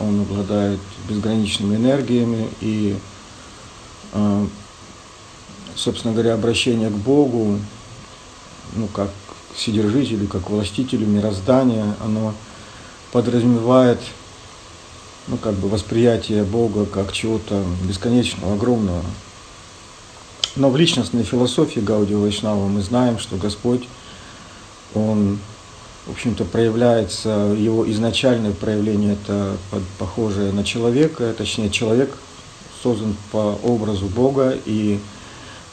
[0.00, 2.96] он обладает безграничными энергиями и,
[4.12, 4.46] э,
[5.76, 7.58] собственно говоря, обращение к Богу,
[8.74, 12.34] ну, как к Вседержителю, как к властителю мироздания, оно
[13.12, 13.98] подразумевает
[15.28, 19.02] ну, как бы восприятие Бога как чего-то бесконечного, огромного.
[20.56, 23.88] Но в личностной философии Гаудио Вайшнава мы знаем, что Господь,
[24.94, 25.38] Он,
[26.06, 29.56] в общем-то, проявляется, его изначальное проявление это
[29.98, 32.16] похожее на человека, точнее, человек
[32.82, 34.98] создан по образу Бога, и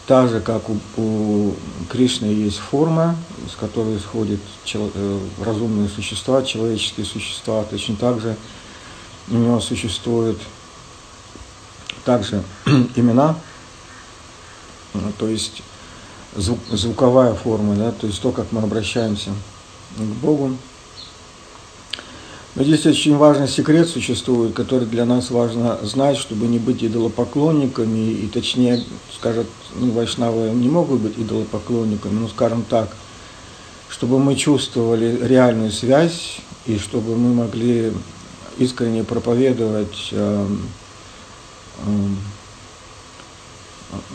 [0.06, 1.56] так же, как у, у
[1.90, 3.16] Кришны есть форма,
[3.52, 8.36] с которой исходят чело, э, разумные существа, человеческие существа, точно так же
[9.30, 10.40] у него существуют
[12.06, 12.44] также
[12.96, 13.36] имена,
[15.18, 15.64] то есть
[16.36, 19.32] звук, звуковая форма, да, то есть то, как мы обращаемся
[19.98, 20.56] к Богу.
[22.56, 28.12] Но здесь очень важный секрет существует, который для нас важно знать, чтобы не быть идолопоклонниками,
[28.12, 28.84] и точнее,
[29.16, 32.96] скажет, ну, вайшнавы не могут быть идолопоклонниками, но скажем так,
[33.88, 37.94] чтобы мы чувствовали реальную связь, и чтобы мы могли
[38.58, 40.48] искренне проповедовать э,
[41.86, 41.92] э,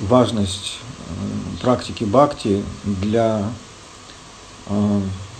[0.02, 0.78] важность
[1.08, 3.48] э, практики бхакти для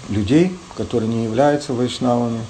[0.09, 2.41] людей, которые не являются вайшнавами.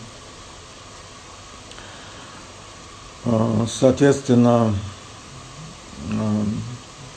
[3.25, 4.75] Э, соответственно,
[6.11, 6.43] э,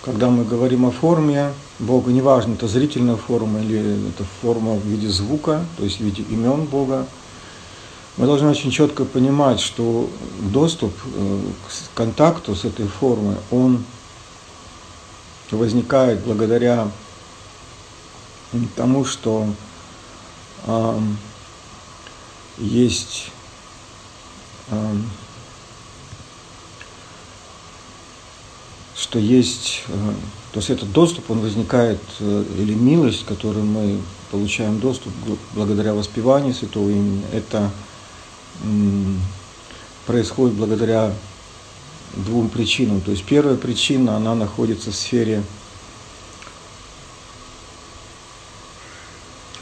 [0.03, 5.09] когда мы говорим о форме Бога, неважно, это зрительная форма или это форма в виде
[5.09, 7.07] звука, то есть в виде имен Бога,
[8.15, 13.83] мы должны очень четко понимать, что доступ э, к контакту с этой формой, он
[15.51, 16.89] возникает благодаря
[18.75, 19.47] тому, что
[20.67, 20.99] э,
[22.59, 23.31] есть
[24.69, 24.95] э,
[28.95, 29.83] что есть,
[30.51, 35.13] то есть этот доступ, он возникает, э, или милость, которую мы получаем доступ
[35.53, 37.71] благодаря воспеванию святого имени, это
[40.05, 41.13] происходит благодаря
[42.15, 42.99] двум причинам.
[43.01, 45.43] То есть первая причина, она находится в сфере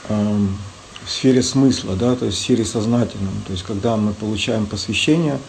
[0.07, 3.33] в сфере смысла, да, то есть в сфере сознательном.
[3.45, 5.39] То есть когда мы получаем посвящение,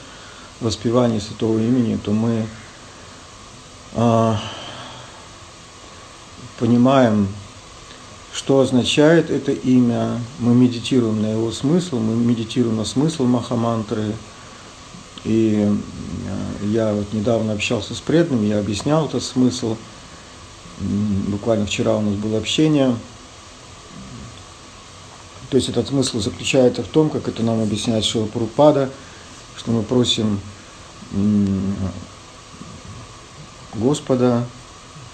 [0.61, 2.47] воспевание святого имени, то мы
[3.95, 4.41] а,
[6.59, 7.29] понимаем
[8.37, 14.13] что означает это имя, мы медитируем на его смысл, мы медитируем на смысл Махамантры.
[15.25, 19.79] И э, я вот недавно общался с преданными, я объяснял этот смысл.
[20.79, 22.95] Буквально вчера у нас было общение.
[25.51, 28.91] То есть этот смысл заключается в том, как это нам объясняет Шила Пурупада,
[29.57, 30.41] что мы просим
[33.75, 34.45] Господа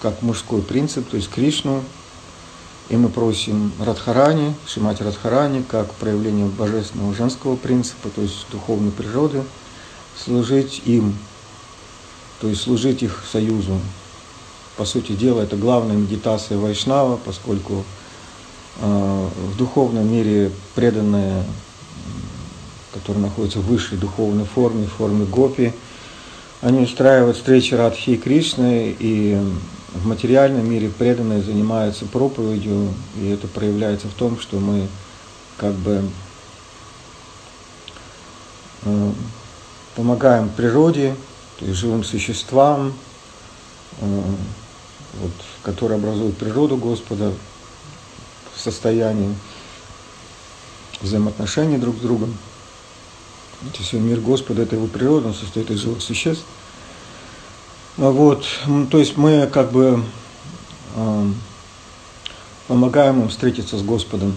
[0.01, 1.83] как мужской принцип, то есть Кришну,
[2.89, 9.43] и мы просим Радхарани, Шимати Радхарани, как проявление божественного женского принципа, то есть духовной природы,
[10.17, 11.15] служить им,
[12.41, 13.79] то есть служить их союзу.
[14.75, 17.85] По сути дела, это главная медитация Вайшнава, поскольку
[18.81, 21.43] в духовном мире преданные,
[22.93, 25.73] которые находятся в высшей духовной форме, форме гопи,
[26.61, 29.37] они устраивают встречи Радхи и Кришны, и
[29.93, 34.87] в материальном мире преданные занимаются проповедью, и это проявляется в том, что мы
[35.57, 36.03] как бы
[38.83, 39.11] э,
[39.95, 41.15] помогаем природе,
[41.59, 42.93] то есть живым существам,
[43.99, 44.21] э,
[45.21, 47.33] вот, которые образуют природу Господа
[48.55, 49.35] в состоянии
[51.01, 52.37] взаимоотношений друг с другом.
[53.71, 56.45] То есть мир Господа– это его природа, он состоит из живых существ–
[57.97, 58.47] а вот,
[58.89, 60.03] то есть мы как бы
[60.95, 61.27] э,
[62.67, 64.33] помогаем им встретиться с Господом.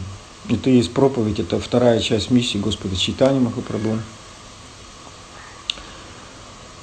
[0.51, 3.99] Это и есть проповедь, это вторая часть миссии Господа Читания Махапрабху.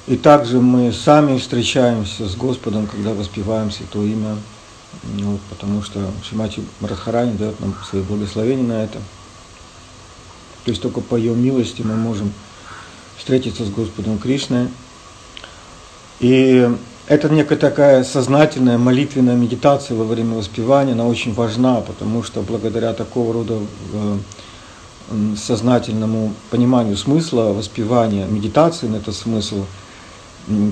[0.08, 4.36] И также мы сами встречаемся с Господом, когда воспеваем Святое Имя,
[5.02, 8.98] ну, потому что Шимати Радхарани дает нам свои благословения на это.
[10.64, 12.32] То есть только по ее милости мы можем
[13.16, 14.68] встретиться с Господом Кришной,
[16.20, 16.68] и
[17.06, 22.94] это некая такая сознательная молитвенная медитация во время воспевания, она очень важна, потому что благодаря
[22.94, 23.58] такого рода
[23.92, 24.16] э,
[25.36, 29.66] сознательному пониманию смысла воспевания, медитации на этот смысл,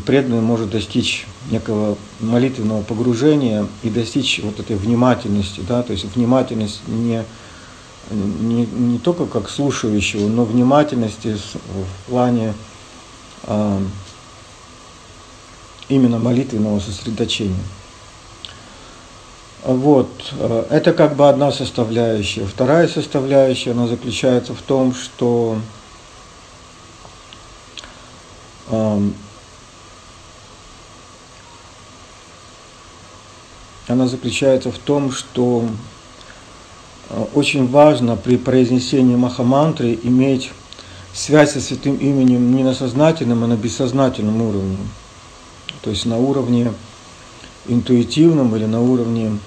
[0.07, 6.81] преданный может достичь некого молитвенного погружения и достичь вот этой внимательности, да, то есть внимательность
[6.87, 7.25] не
[8.11, 12.55] не, не только как слушающего, но внимательности в плане
[13.45, 13.79] э,
[15.89, 17.63] именно молитвенного сосредоточения.
[19.65, 22.45] Вот, э, это как бы одна составляющая.
[22.45, 25.57] Вторая составляющая, она заключается в том, что
[33.93, 35.65] она заключается в том, что
[37.11, 40.51] э, очень важно при произнесении махамантры иметь
[41.15, 44.79] связь со святым именем не на сознательном, а на бессознательном уровне.
[45.83, 46.73] То есть на уровне
[47.67, 49.39] интуитивном или на уровне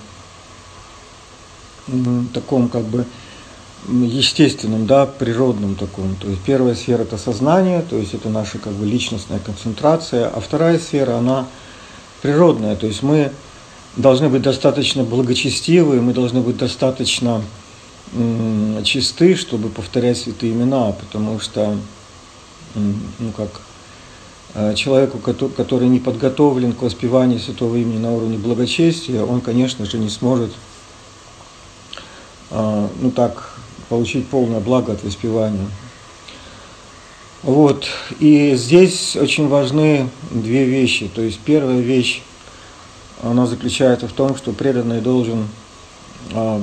[2.33, 3.05] таком как бы
[3.87, 6.15] естественном, да, природном таком.
[6.15, 10.39] То есть первая сфера это сознание, то есть это наша как бы личностная концентрация, а
[10.39, 11.45] вторая сфера она
[12.21, 13.31] природная, то есть мы
[13.97, 17.41] должны быть достаточно благочестивы, мы должны быть достаточно
[18.83, 21.77] чисты, чтобы повторять святые имена, потому что,
[22.75, 23.61] ну как,
[24.53, 29.97] э, человеку, который не подготовлен к воспеванию святого имени на уровне благочестия, он, конечно же,
[29.97, 30.51] не сможет
[32.51, 33.57] а, ну так,
[33.89, 35.67] получить полное благо от воспевания.
[37.43, 37.85] Вот.
[38.19, 41.09] И здесь очень важны две вещи.
[41.13, 42.21] То есть первая вещь,
[43.21, 45.47] она заключается в том, что преданный должен
[46.33, 46.61] а,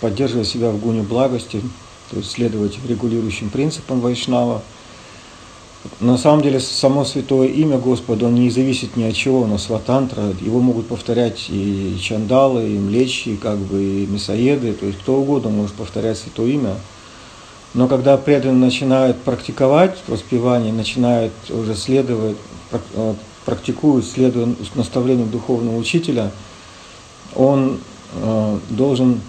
[0.00, 1.62] поддерживать себя в гуне благости,
[2.10, 4.62] то есть следовать регулирующим принципам Вайшнава–
[5.98, 10.32] на самом деле, само святое имя Господа, он не зависит ни от чего, но сватантра,
[10.40, 15.16] его могут повторять и чандалы, и млечи, и как бы и мясоеды, то есть кто
[15.16, 16.76] угодно может повторять святое имя.
[17.74, 22.36] Но когда преданный начинает практиковать воспевание, начинает уже следовать,
[22.70, 26.30] э, практикует, следуя наставлениям духовного учителя,
[27.34, 27.78] он
[28.14, 29.20] э, должен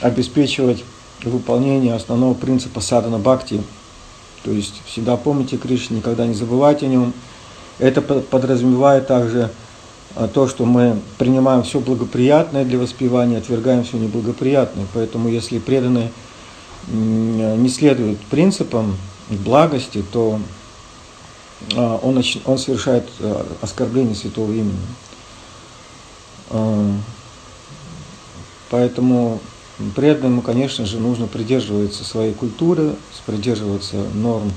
[0.00, 0.84] обеспечивать
[1.24, 3.62] выполнение основного принципа садана бхакти–
[4.44, 7.14] то есть всегда помните Кришну, никогда не забывайте о нем.
[7.78, 9.50] Это подразумевает также
[10.14, 14.86] а, то, что мы принимаем все благоприятное для воспевания, отвергаем все неблагоприятное.
[14.92, 16.12] Поэтому если преданные
[16.86, 18.98] не следуют принципам
[19.30, 20.38] благости, то
[21.76, 24.78] он, он совершает а, оскорбление святого имени.
[28.70, 29.40] Поэтому
[29.96, 32.94] Преданному, конечно же, нужно придерживаться своей культуры,
[33.26, 34.52] придерживаться норм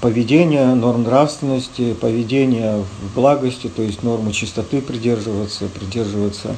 [0.00, 6.56] поведения, норм нравственности, поведения в благости, то есть нормы чистоты придерживаться, придерживаться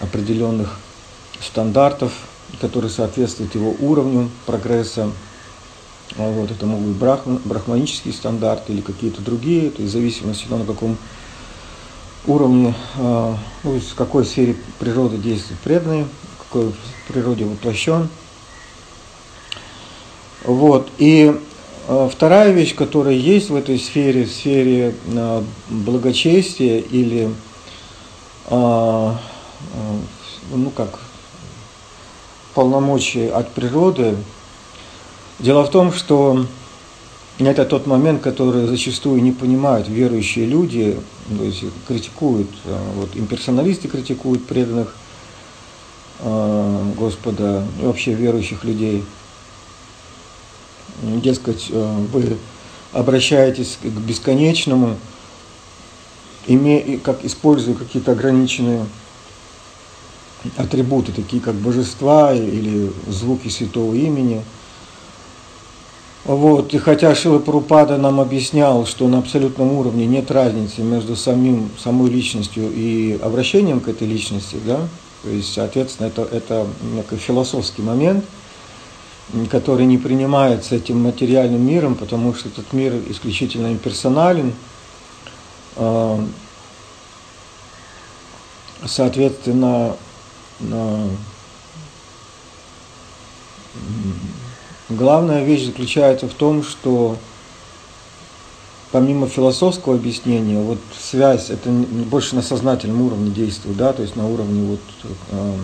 [0.00, 0.78] определенных
[1.40, 2.12] стандартов,
[2.60, 5.10] которые соответствуют его уровню прогресса.
[6.18, 10.44] А вот, это могут быть брахман, брахманические стандарты или какие-то другие, то есть в зависимости
[10.44, 10.96] от того, на каком
[12.26, 16.72] уровне, а, ну, в какой сфере природы действует преданный, в какой
[17.08, 18.08] природе воплощен.
[20.44, 20.90] Вот.
[20.98, 21.38] И
[21.88, 24.94] а, вторая вещь, которая есть в этой сфере, в сфере
[25.68, 27.30] благочестия или
[28.48, 31.00] ну как
[32.54, 34.16] полномочий от природы,
[35.38, 36.46] дело в том, что
[37.38, 40.98] это тот момент, который зачастую не понимают верующие люди,
[41.36, 44.94] то есть критикуют, э, вот имперсоналисты критикуют преданных
[46.20, 49.04] э, Господа и вообще верующих людей.
[51.02, 52.38] Дескать, э, вы
[52.92, 54.96] обращаетесь к бесконечному,
[56.46, 58.86] имея, как используя какие-то ограниченные
[60.56, 64.42] атрибуты, такие как божества или звуки святого имени–
[66.26, 71.70] вот, и хотя Шила Парупада нам объяснял, что на абсолютном уровне нет разницы между самим,
[71.78, 74.88] самой личностью и обращением к этой личности, да,
[75.22, 78.24] то есть, соответственно, это, это некий философский момент,
[79.50, 84.52] который не принимается этим материальным миром, потому что этот мир исключительно имперсонален,
[85.76, 86.24] а,
[88.84, 89.96] соответственно,
[94.88, 97.16] Главная вещь заключается в том, что
[98.92, 104.28] помимо философского объяснения, вот связь, это больше на сознательном уровне действует, да, то есть на
[104.28, 104.80] уровне вот,
[105.32, 105.54] э,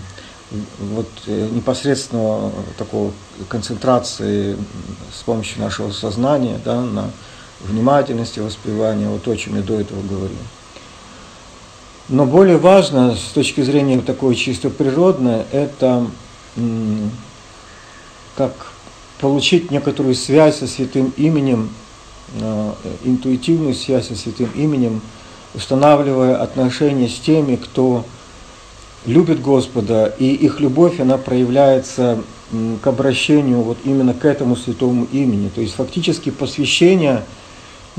[0.80, 3.12] вот непосредственного такого
[3.48, 4.56] концентрации
[5.16, 7.10] с помощью нашего сознания, да, на
[7.60, 10.36] внимательности воспевания, вот то, о чем я до этого говорил.
[12.08, 16.06] Но более важно с точки зрения такой чисто природной, это
[18.36, 18.72] как
[19.22, 21.70] получить некоторую связь со святым именем,
[22.40, 22.72] э,
[23.04, 25.00] интуитивную связь со святым именем,
[25.54, 28.04] устанавливая отношения с теми, кто
[29.06, 32.20] любят Господа, и их любовь, она проявляется
[32.82, 35.50] к обращению вот именно к этому святому имени.
[35.50, 37.22] То есть фактически посвящение,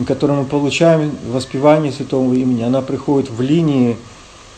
[0.05, 3.97] которое мы получаем в воспевании святого имени, она приходит в линии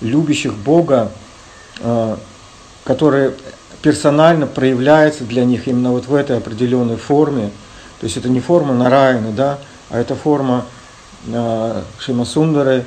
[0.01, 1.11] любящих Бога,
[1.81, 2.17] а,
[2.83, 3.35] которые
[3.85, 7.51] персонально проявляется для них именно вот в этой определенной форме.
[7.99, 9.59] То есть это не форма Нараяны, да,
[9.91, 10.65] а это форма
[11.27, 12.83] э, Шимасундары,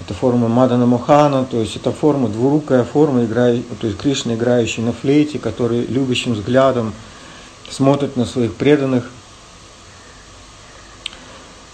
[0.00, 4.82] это форма Мадана Мохана, то есть это форма, двурукая форма, играя, то есть Кришна, играющий
[4.82, 6.92] на флейте, который любящим взглядом
[7.70, 9.08] смотрит на своих преданных.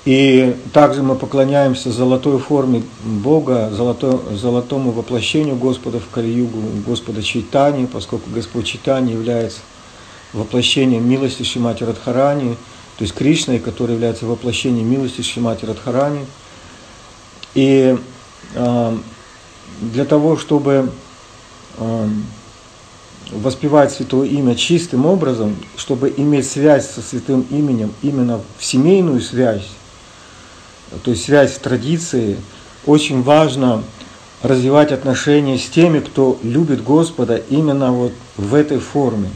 [0.05, 7.87] И также мы поклоняемся золотой форме Бога, золотой, золотому воплощению Господа в Кали-югу, Господа Чайтани,
[7.87, 9.61] поскольку Господь Чайтани является
[10.33, 12.57] воплощением милости Шимати Радхарани,
[12.99, 16.27] то есть Кришной, который является воплощением милости Шимати Радхарани.
[17.55, 17.97] И
[18.55, 18.97] э,
[19.81, 20.91] для того, чтобы
[21.79, 22.09] э,
[23.31, 29.69] воспевать Святое Имя чистым образом, чтобы иметь связь со Святым Именем, именно в семейную связь,
[31.05, 32.37] то есть связь в традиции,
[32.87, 33.83] очень важно
[34.43, 39.31] развивать отношения с теми, кто любит Господа именно вот в этой форме,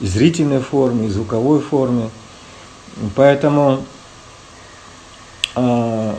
[0.00, 2.10] и зрительной форме, и звуковой форме.
[3.16, 3.84] Поэтому
[5.56, 6.14] э,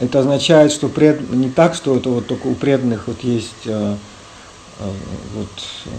[0.00, 3.96] это означает, что пред, не так, что это вот только у преданных вот есть э,
[4.78, 4.90] э,
[5.34, 5.48] вот,
[5.86, 5.90] э,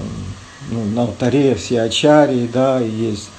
[0.72, 3.30] ну, на алтаре все ачарии, да, и есть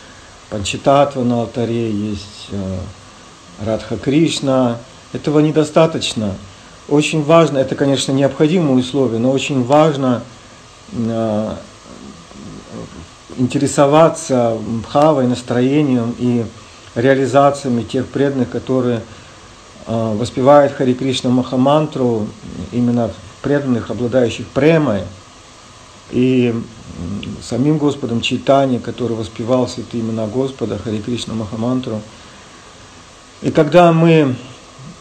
[0.50, 2.78] панчитатва на алтаре, есть э,
[3.64, 4.78] Радха Кришна.
[5.12, 6.34] Этого недостаточно.
[6.88, 10.22] Очень важно, это, конечно, необходимое условие, но очень важно
[10.92, 11.54] э,
[13.36, 16.46] интересоваться бхавой, настроением и
[16.94, 19.02] реализациями тех преданных, которые
[19.86, 22.26] э, воспевают Хари Кришна Махамантру,
[22.72, 23.10] именно
[23.42, 25.02] преданных, обладающих премой,
[26.10, 26.54] и
[27.42, 32.00] самим Господом Чайтани, который воспевал святые имена Господа, Хари Кришна Махамантру–
[33.42, 34.34] и когда мы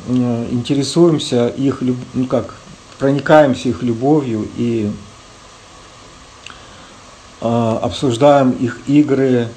[0.07, 1.81] интересуемся их,
[2.13, 2.55] ну как,
[2.99, 4.91] проникаемся их любовью и
[7.41, 9.49] э, обсуждаем их игры,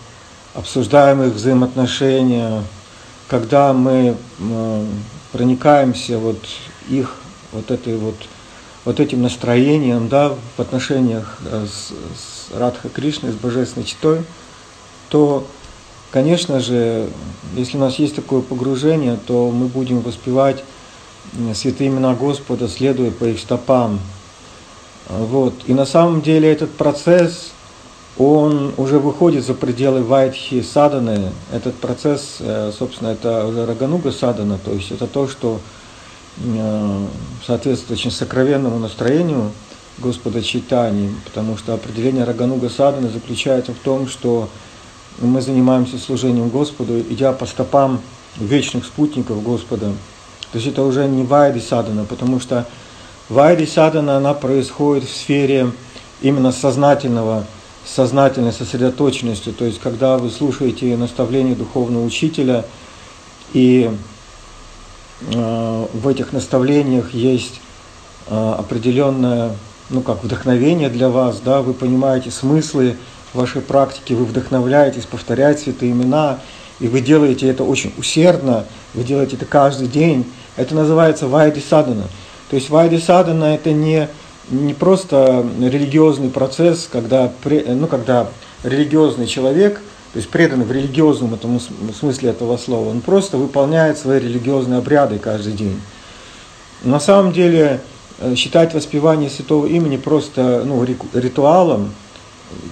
[0.55, 2.65] обсуждаем их взаимоотношения,
[3.29, 4.87] когда мы э,
[5.33, 6.39] проникаемся вот
[6.89, 7.17] их
[7.53, 8.17] вот этой вот
[8.87, 14.23] вот этим настроением, да, в отношениях с, с Радха Кришной, с Божественной Читой,
[15.11, 15.47] то
[16.11, 17.09] Конечно же,
[17.57, 20.65] если у нас есть такое погружение, то мы будем воспевать
[21.55, 24.01] святые имена Господа, следуя по их стопам.
[25.09, 25.55] Вот.
[25.67, 27.53] И на самом деле этот процесс,
[28.19, 31.31] он уже выходит за пределы Вайтхи Саданы.
[31.53, 35.61] Этот процесс, э, собственно, это уже Рагануга Садана, то есть это то, что
[36.39, 37.07] э,
[37.47, 39.53] соответствует очень сокровенному настроению
[39.99, 44.49] Господа Читани, потому что определение Рагануга Саданы заключается в том, что
[45.21, 48.01] мы занимаемся служением Господу, идя по стопам
[48.37, 49.93] вечных спутников Господа.
[50.53, 52.67] То есть это уже не Вайди Садана, потому что
[53.29, 55.71] Вайди Садана, она происходит в сфере
[56.23, 57.45] именно сознательного,
[57.85, 59.53] сознательной сосредоточенности.
[59.53, 62.65] То есть когда вы слушаете наставления духовного учителя,
[63.53, 63.91] и
[65.33, 67.61] э, в этих наставлениях есть
[68.29, 69.57] э, определенное,
[69.91, 72.97] ну как, вдохновение для вас, да, вы понимаете смыслы
[73.33, 76.39] в вашей практике, вы вдохновляетесь повторять святые имена,
[76.81, 80.25] и вы делаете это очень усердно, вы делаете это каждый день,
[80.57, 82.05] это называется вайди садана.
[82.49, 84.09] То есть вайди садана это не,
[84.51, 88.29] не просто религиозный процесс, когда, ну, когда
[88.65, 89.81] религиозный человек,
[90.13, 91.61] то есть преданный в религиозном этом
[91.97, 95.81] смысле этого слова, он просто выполняет свои религиозные обряды каждый день.
[96.83, 97.81] На самом деле
[98.19, 101.93] э, считать воспевание святого имени просто ну, ритуалом,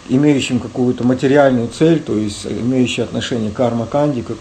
[0.09, 4.39] имеющим какую-то материальную цель, то есть имеющие отношение карма-канди, как,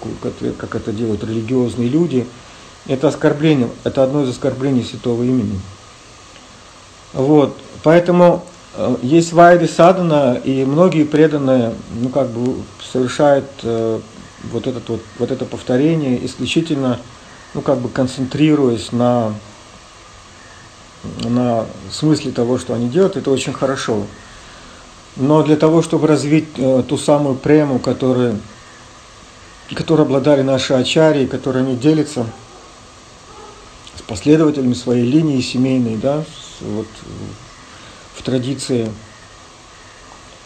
[0.58, 2.26] как это делают религиозные люди,
[2.88, 5.60] это оскорбление, это одно из оскорблений святого имени.
[7.14, 14.00] Вот, поэтому э, есть вайды садана, и многие преданные, ну как бы совершают э,
[14.52, 17.00] вот, этот вот, вот это повторение исключительно,
[17.54, 19.34] ну как бы концентрируясь на,
[21.24, 24.04] на смысле того, что они делают, это очень хорошо.
[25.18, 28.40] Но для того, чтобы развить э, ту самую прему, которую,
[29.74, 32.28] которой обладали наши ачарьи, которые они делятся
[33.96, 36.24] с последователями своей линии семейной, да,
[36.62, 36.88] вот,
[38.14, 38.92] в традиции,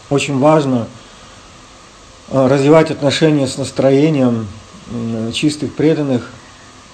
[0.08, 0.88] очень важно
[2.30, 4.48] э, развивать отношения с настроением
[5.32, 6.30] чистых преданных.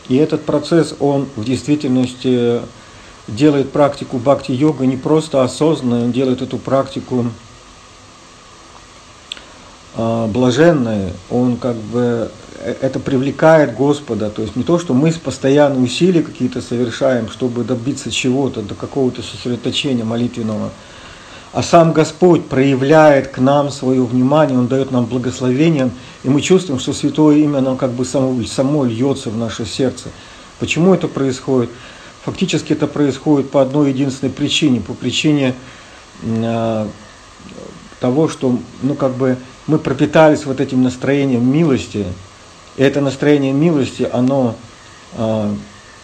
[0.08, 2.61] И этот процесс, он в действительности
[3.28, 7.26] делает практику бхакти-йога не просто осознанно, он делает эту практику
[9.99, 15.12] э, блаженной, он как бы э, это привлекает Господа, то есть не то, что мы
[15.12, 20.71] постоянно усилия какие-то совершаем, чтобы добиться чего-то, до какого-то сосредоточения молитвенного,
[21.52, 25.90] а сам Господь проявляет к нам свое внимание, Он дает нам благословение,
[26.23, 30.11] и мы чувствуем, что Святое Имя, оно как бы само, само льется в наше сердце.
[30.59, 31.71] Почему это происходит?
[32.25, 35.55] Фактически это происходит по одной единственной причине, по причине
[36.23, 36.87] э,
[38.00, 42.06] того, что ну, как бы мы пропитались вот этим настроением милости,
[42.76, 44.56] и это настроение милости, оно
[45.16, 45.54] э,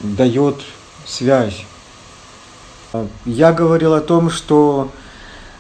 [0.01, 0.57] дает
[1.07, 1.65] связь.
[3.25, 4.91] Я говорил о том, что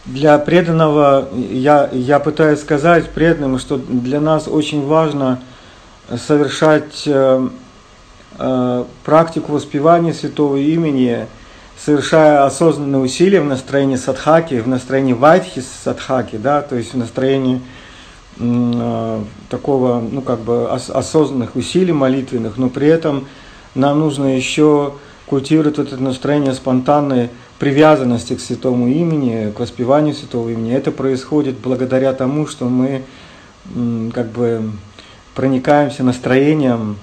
[0.04, 5.40] для преданного, я, я пытаюсь сказать преданным, что для нас очень важно
[6.28, 7.49] совершать э,
[8.38, 11.26] э, практику воспевания святого имени,
[11.82, 17.56] совершая осознанные усилия в настроении садхаки, в настроении вайдхи садхаки, да, то есть в настроении
[17.56, 17.84] э,
[18.37, 23.26] такого, ну как бы ос, осознанных усилий молитвенных, но при этом
[23.75, 24.95] нам нужно еще
[25.26, 30.75] культивировать это настроение спонтанной привязанности к святому имени, к воспеванию святого имени.
[30.75, 33.03] Это происходит благодаря тому, что мы
[34.12, 34.73] как бы
[35.35, 36.97] проникаемся настроением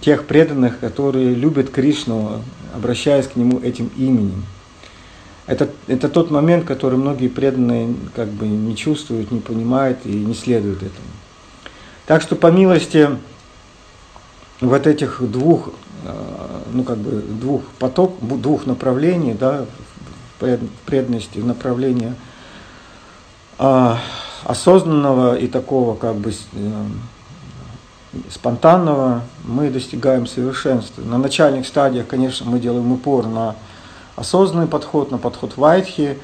[0.00, 2.42] тех преданных, которые любят Кришну,
[2.74, 4.44] обращаясь к нему этим именем.
[5.48, 10.34] Это, это тот момент, который многие преданные как бы не чувствуют, не понимают и не
[10.34, 11.08] следуют этому.
[12.06, 13.08] Так что по милости
[14.60, 15.70] вот этих двух,
[16.04, 19.64] э, ну как бы двух поток, двух направлений, да,
[20.86, 22.14] преданности, направления
[23.58, 23.98] а,
[24.44, 26.84] осознанного и такого как бы э,
[28.30, 31.02] спонтанного мы достигаем совершенства.
[31.02, 33.56] На начальных стадиях, конечно, мы делаем упор на
[34.18, 36.18] осознанный подход, на подход вайтхи,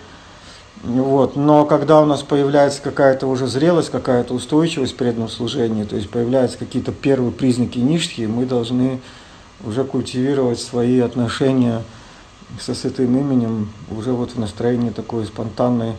[0.83, 1.37] вот.
[1.37, 6.11] Но когда у нас появляется какая-то уже зрелость, какая-то устойчивость в преданном служении, то есть
[6.11, 9.01] появляются какие-то первые признаки ништхи, мы должны
[9.65, 11.83] уже культивировать свои отношения
[12.61, 15.95] со святым именем уже вот в настроении такой спонтанной,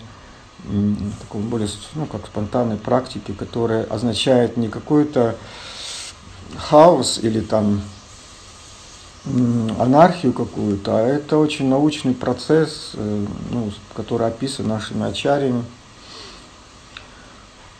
[1.21, 5.35] такой более, ну, как спонтанной практики, которая означает не какой-то
[6.57, 7.81] хаос или там
[9.79, 15.63] анархию какую-то, а это очень научный процесс, э, ну, который описан нашими ачарьями.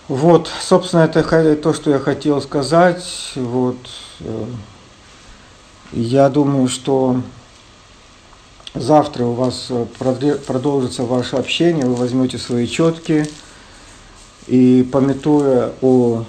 [0.08, 3.34] Вот, собственно, это то, что я хотел сказать.
[3.36, 3.78] Вот,
[4.22, 4.46] э,
[5.92, 7.22] я думаю, что
[8.76, 9.86] Завтра у вас э,
[10.46, 13.26] продолжится ваше общение, вы возьмете свои четки
[14.48, 16.26] и, пометуя о,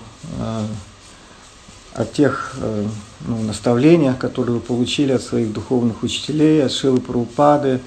[1.93, 2.55] о тех
[3.21, 7.81] ну, наставлениях, которые вы получили от своих духовных учителей, от Шилы Прабхупады,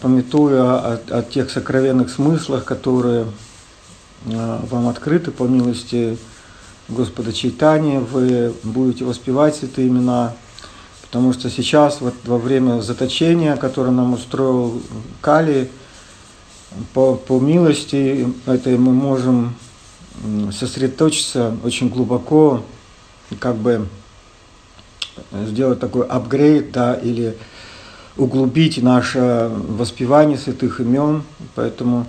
[0.00, 3.26] пометуя о, о тех сокровенных смыслах, которые
[4.24, 6.16] вам открыты по милости
[6.88, 10.34] Господа Чайтани, вы будете воспевать святые имена–
[11.12, 14.80] Потому что сейчас, вот во время заточения, которое нам устроил
[15.20, 15.70] Кали,
[16.94, 19.54] по, по милости этой мы можем
[20.58, 22.62] сосредоточиться очень глубоко,
[23.38, 23.86] как бы
[25.32, 27.36] сделать такой апгрейд, да, или
[28.16, 31.22] углубить наше воспевание святых имен.
[31.54, 32.06] Поэтому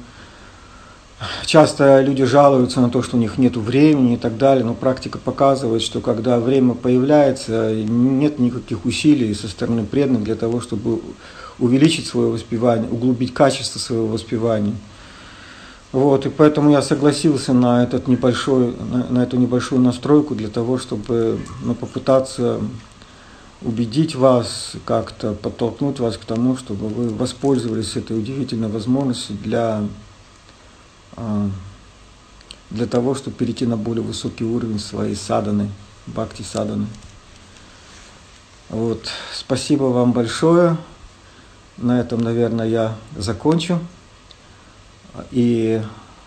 [1.46, 5.18] Часто люди жалуются на то, что у них нет времени и так далее, но практика
[5.18, 11.02] показывает, что когда время появляется, нет никаких усилий со стороны преданных для того, чтобы
[11.60, 14.76] увеличить свое воспевание, углубить качество своего воспевания.
[15.94, 20.80] Вот, и поэтому я согласился на, этот небольшой, на, на эту небольшую настройку для того,
[20.80, 22.60] чтобы ну, попытаться
[23.62, 29.84] убедить вас, как-то подтолкнуть вас к тому, чтобы вы воспользовались этой удивительной возможностью для
[31.16, 31.50] а,
[32.72, 35.70] для того, чтобы перейти на более высокий уровень своей саданы,
[36.08, 36.88] бхакти саданы.
[38.70, 39.08] Вот.
[39.32, 40.78] Спасибо вам большое.
[41.78, 43.80] На этом, наверное, я закончу.
[45.32, 45.82] И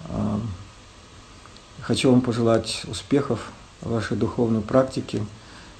[0.08, 0.38] э,
[1.80, 5.24] хочу вам пожелать успехов в вашей духовной практике,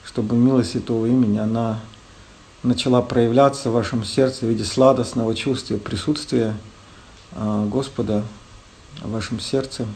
[0.05, 1.81] чтобы милость Святого имени, она
[2.63, 6.57] начала проявляться в вашем сердце в виде сладостного чувства присутствия
[7.33, 8.25] э, Господа
[9.03, 9.87] в вашем сердце.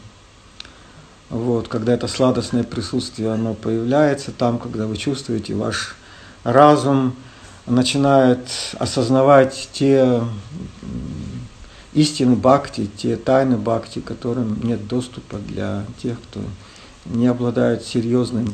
[1.29, 5.95] Вот, когда это сладостное присутствие, оно появляется там, когда вы чувствуете, ваш
[6.43, 7.15] разум
[7.65, 8.39] начинает
[8.79, 10.21] осознавать те
[11.93, 16.41] истины бхакти, те тайны бхакти, которым нет доступа для тех, кто
[17.05, 18.53] не обладает серьезным,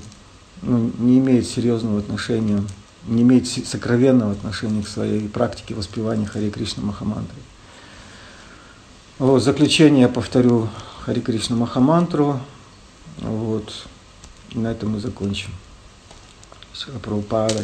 [0.61, 2.63] ну, не имеет серьезного отношения
[3.07, 7.37] не иметь сокровенного отношения к своей практике воспевания Хари Кришна Махамантры.
[9.17, 10.69] Вот, заключение я повторю
[11.01, 12.39] Хари Кришна Махамантру.
[13.19, 13.87] Вот.
[14.53, 15.49] На этом мы закончим.
[16.73, 17.63] Шила Прабхупада